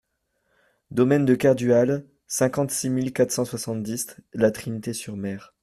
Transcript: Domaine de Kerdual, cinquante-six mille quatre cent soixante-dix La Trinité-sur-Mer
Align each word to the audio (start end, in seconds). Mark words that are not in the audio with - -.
Domaine 0.89 1.25
de 1.25 1.35
Kerdual, 1.35 2.07
cinquante-six 2.25 2.89
mille 2.89 3.13
quatre 3.13 3.31
cent 3.31 3.45
soixante-dix 3.45 4.17
La 4.33 4.49
Trinité-sur-Mer 4.49 5.53